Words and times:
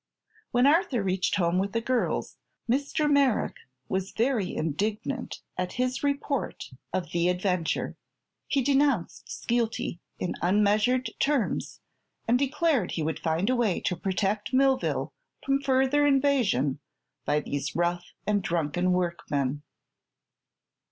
When 0.49 0.65
Arthur 0.65 1.03
reached 1.03 1.35
home 1.35 1.59
with 1.59 1.73
the 1.73 1.79
girls, 1.79 2.39
Mr. 2.67 3.07
Merrick 3.07 3.57
was 3.87 4.09
very 4.13 4.55
indignant 4.55 5.41
at 5.59 5.73
his 5.73 6.01
report 6.01 6.71
of 6.91 7.11
the 7.11 7.27
adventure. 7.29 7.95
He 8.47 8.63
denounced 8.63 9.29
Skeelty 9.29 9.99
in 10.17 10.33
unmeasured 10.41 11.11
terms 11.19 11.81
and 12.27 12.39
declared 12.39 12.93
he 12.93 13.03
would 13.03 13.19
find 13.19 13.47
a 13.47 13.55
way 13.55 13.79
to 13.81 13.95
protect 13.95 14.53
Millville 14.55 15.13
from 15.45 15.61
further 15.61 16.07
invasion 16.07 16.79
by 17.23 17.39
these 17.39 17.75
rough 17.75 18.07
and 18.25 18.41
drunken 18.41 18.93
workmen. 18.93 19.61